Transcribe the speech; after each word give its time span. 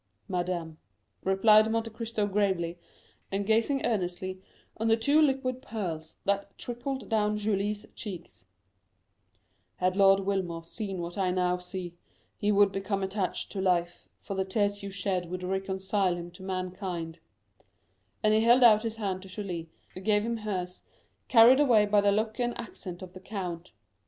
"Madame," 0.27 0.79
replied 1.23 1.69
Monte 1.71 1.91
Cristo 1.91 2.25
gravely, 2.25 2.79
and 3.31 3.45
gazing 3.45 3.85
earnestly 3.85 4.41
on 4.77 4.87
the 4.87 4.97
two 4.97 5.21
liquid 5.21 5.61
pearls 5.61 6.15
that 6.25 6.57
trickled 6.57 7.07
down 7.07 7.37
Julie's 7.37 7.85
cheeks, 7.93 8.47
"had 9.75 9.95
Lord 9.95 10.21
Wilmore 10.21 10.63
seen 10.63 11.01
what 11.01 11.19
I 11.19 11.29
now 11.29 11.59
see, 11.59 11.93
he 12.35 12.51
would 12.51 12.71
become 12.71 13.03
attached 13.03 13.51
to 13.51 13.61
life, 13.61 14.07
for 14.19 14.33
the 14.33 14.43
tears 14.43 14.81
you 14.81 14.89
shed 14.89 15.29
would 15.29 15.43
reconcile 15.43 16.15
him 16.15 16.31
to 16.31 16.41
mankind;" 16.41 17.19
and 18.23 18.33
he 18.33 18.41
held 18.41 18.63
out 18.63 18.81
his 18.81 18.95
hand 18.95 19.21
to 19.21 19.27
Julie, 19.27 19.69
who 19.93 19.99
gave 19.99 20.23
him 20.23 20.37
hers, 20.37 20.81
carried 21.27 21.59
away 21.59 21.85
by 21.85 22.01
the 22.01 22.11
look 22.11 22.39
and 22.39 22.59
accent 22.59 23.03
of 23.03 23.13
the 23.13 23.19
count. 23.21 23.69